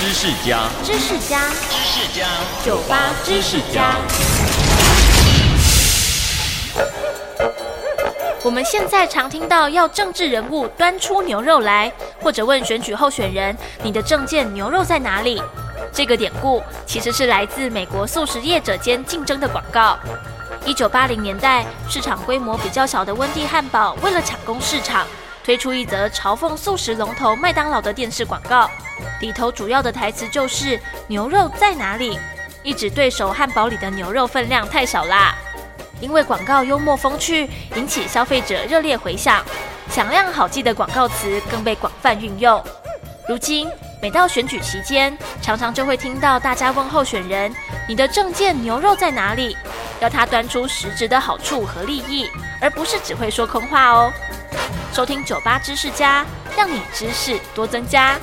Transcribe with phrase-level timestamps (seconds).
[0.00, 2.26] 知识家，知识家，知识家，
[2.64, 3.96] 酒吧知识家。
[8.42, 11.92] 我们现在常听到要政治人物端出牛肉来，
[12.22, 13.54] 或者问选举候选人
[13.84, 15.42] ：“你的证件牛肉在哪里？”
[15.92, 19.98] 这个典故其实是来自美国素食业者间竞争的广告。
[20.64, 25.06] 一九八零年代，市场规模比较小的温蒂汉堡为了抢攻市场，
[25.50, 28.70] 推出一则嘲讽素食龙头麦当劳的电视广告，
[29.18, 32.16] 里头主要的台词就是“牛肉在哪里？”
[32.62, 35.34] 一指对手汉堡里的牛肉分量太少啦。
[36.00, 39.44] 因为广告幽默风趣，引起消费者热烈回响，
[39.88, 42.62] 响亮好记的广告词更被广泛运用。
[43.28, 43.68] 如今
[44.00, 47.52] 每到选举期间，常常就会听到大家问候选人
[47.88, 49.56] ：“你的证件牛肉在哪里？”
[49.98, 52.30] 要他端出实质的好处和利益，
[52.60, 54.12] 而不是只会说空话哦。
[54.92, 56.24] 收听酒吧知识家
[56.56, 58.18] 让你知识多增加。